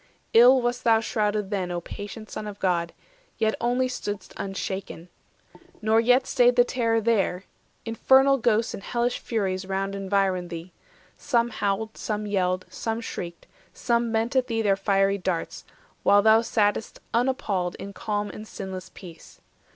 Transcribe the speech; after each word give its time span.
Ill 0.33 0.59
wast 0.63 0.83
thou 0.83 0.99
shrouded 0.99 1.51
then, 1.51 1.69
O 1.69 1.79
patient 1.79 2.27
Son 2.31 2.47
of 2.47 2.57
God, 2.57 2.91
yet 3.37 3.53
only 3.61 3.87
stood'st 3.87 4.33
420 4.33 4.43
Unshaken! 4.49 5.09
Nor 5.79 5.99
yet 5.99 6.25
staid 6.25 6.55
the 6.55 6.63
terror 6.63 6.99
there: 6.99 7.43
Infernal 7.85 8.39
ghosts 8.39 8.73
and 8.73 8.81
hellish 8.81 9.19
furies 9.19 9.67
round 9.67 9.93
Environed 9.93 10.49
thee; 10.49 10.71
some 11.17 11.51
howled, 11.51 11.95
some 11.95 12.25
yelled, 12.25 12.65
some 12.67 12.99
shrieked, 12.99 13.45
Some 13.75 14.11
bent 14.11 14.35
at 14.35 14.47
thee 14.47 14.63
their 14.63 14.75
fiery 14.75 15.19
darts, 15.19 15.65
while 16.01 16.23
thou 16.23 16.41
Sat'st 16.41 16.97
unappalled 17.13 17.75
in 17.75 17.93
calm 17.93 18.31
and 18.31 18.47
sinless 18.47 18.89
peace. 18.95 19.39